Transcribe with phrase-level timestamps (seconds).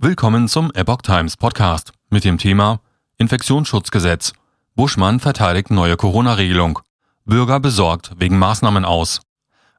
[0.00, 2.78] Willkommen zum Epoch Times Podcast mit dem Thema
[3.16, 4.32] Infektionsschutzgesetz.
[4.76, 6.78] Buschmann verteidigt neue Corona-Regelung.
[7.24, 9.20] Bürger besorgt wegen Maßnahmen aus.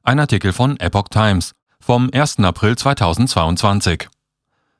[0.02, 2.40] Ein Artikel von Epoch Times vom 1.
[2.40, 4.10] April 2022.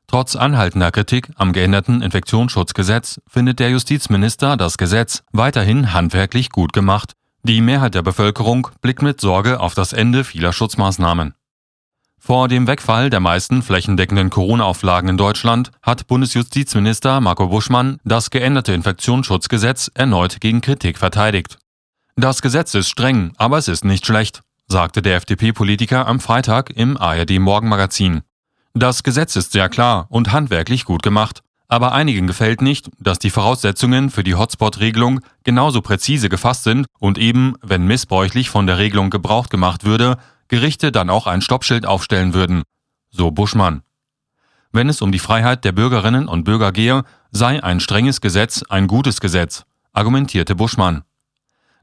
[0.07, 7.15] Trotz anhaltender Kritik am geänderten Infektionsschutzgesetz findet der Justizminister das Gesetz weiterhin handwerklich gut gemacht.
[7.45, 11.33] Die Mehrheit der Bevölkerung blickt mit Sorge auf das Ende vieler Schutzmaßnahmen.
[12.23, 18.75] Vor dem Wegfall der meisten flächendeckenden Corona-Auflagen in Deutschland hat Bundesjustizminister Marco Buschmann das geänderte
[18.75, 21.59] Infektionsschutzgesetz erneut gegen Kritik verteidigt.
[22.17, 26.99] Das Gesetz ist streng, aber es ist nicht schlecht, sagte der FDP-Politiker am Freitag im
[26.99, 28.21] ARD Morgenmagazin.
[28.75, 33.31] Das Gesetz ist sehr klar und handwerklich gut gemacht, aber einigen gefällt nicht, dass die
[33.31, 39.09] Voraussetzungen für die Hotspot-Regelung genauso präzise gefasst sind und eben, wenn missbräuchlich von der Regelung
[39.09, 40.19] Gebrauch gemacht würde,
[40.51, 42.65] Gerichte dann auch ein Stoppschild aufstellen würden,
[43.09, 43.83] so Buschmann.
[44.73, 48.89] Wenn es um die Freiheit der Bürgerinnen und Bürger gehe, sei ein strenges Gesetz ein
[48.89, 51.05] gutes Gesetz, argumentierte Buschmann.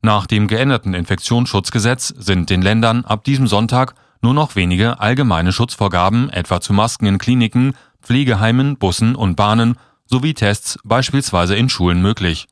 [0.02, 6.30] Nach dem geänderten Infektionsschutzgesetz sind den Ländern ab diesem Sonntag nur noch wenige allgemeine Schutzvorgaben
[6.30, 12.48] etwa zu Masken in Kliniken, Pflegeheimen, Bussen und Bahnen sowie Tests beispielsweise in Schulen möglich.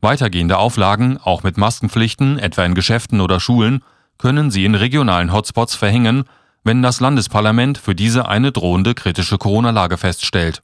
[0.00, 3.84] Weitergehende Auflagen, auch mit Maskenpflichten etwa in Geschäften oder Schulen,
[4.18, 6.24] können sie in regionalen Hotspots verhängen,
[6.64, 10.62] wenn das Landesparlament für diese eine drohende kritische Corona-Lage feststellt.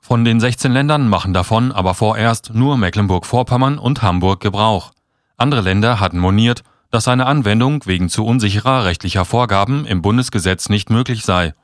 [0.00, 4.92] Von den 16 Ländern machen davon aber vorerst nur Mecklenburg-Vorpommern und Hamburg Gebrauch.
[5.36, 10.90] Andere Länder hatten moniert, dass eine Anwendung wegen zu unsicherer rechtlicher Vorgaben im Bundesgesetz nicht
[10.90, 11.54] möglich sei.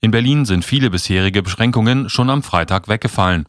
[0.00, 3.46] In Berlin sind viele bisherige Beschränkungen schon am Freitag weggefallen.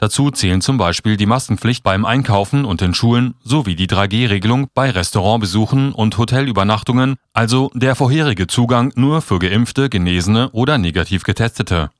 [0.00, 4.88] Dazu zählen zum Beispiel die Maskenpflicht beim Einkaufen und in Schulen sowie die 3G-Regelung bei
[4.88, 11.90] Restaurantbesuchen und Hotelübernachtungen, also der vorherige Zugang nur für geimpfte, Genesene oder negativ Getestete.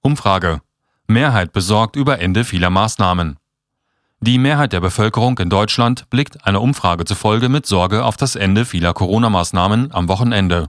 [0.00, 0.62] Umfrage.
[1.06, 3.36] Mehrheit besorgt über Ende vieler Maßnahmen.
[4.20, 8.64] Die Mehrheit der Bevölkerung in Deutschland blickt einer Umfrage zufolge mit Sorge auf das Ende
[8.64, 10.68] vieler Corona-Maßnahmen am Wochenende.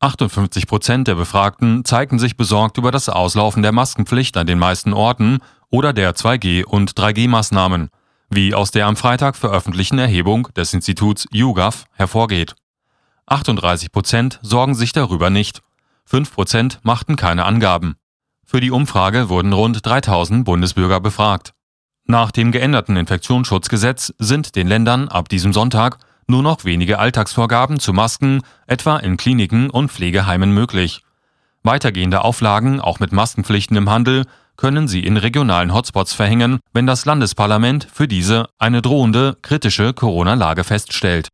[0.00, 4.92] 58 Prozent der Befragten zeigten sich besorgt über das Auslaufen der Maskenpflicht an den meisten
[4.92, 5.40] Orten
[5.76, 7.90] oder der 2G- und 3G-Maßnahmen,
[8.30, 12.54] wie aus der am Freitag veröffentlichten Erhebung des Instituts YouGov hervorgeht.
[13.26, 15.60] 38 Prozent sorgen sich darüber nicht.
[16.06, 17.96] 5 Prozent machten keine Angaben.
[18.42, 21.52] Für die Umfrage wurden rund 3000 Bundesbürger befragt.
[22.06, 27.92] Nach dem geänderten Infektionsschutzgesetz sind den Ländern ab diesem Sonntag nur noch wenige Alltagsvorgaben zu
[27.92, 31.02] Masken, etwa in Kliniken und Pflegeheimen möglich.
[31.62, 34.24] Weitergehende Auflagen, auch mit Maskenpflichten im Handel,
[34.56, 40.64] können sie in regionalen Hotspots verhängen, wenn das Landesparlament für diese eine drohende kritische Corona-Lage
[40.64, 41.28] feststellt